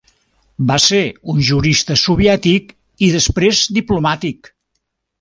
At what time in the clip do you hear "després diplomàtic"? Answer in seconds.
3.21-4.55